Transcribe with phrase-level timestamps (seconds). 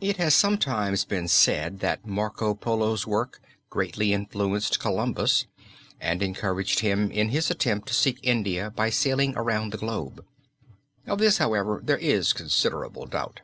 [0.00, 5.46] It has sometimes been said that Marco Polo's work greatly influenced Columbus
[6.00, 10.24] and encouraged him in his attempt to seek India by sailing around the globe.
[11.08, 13.40] Of this, however, there is considerable doubt.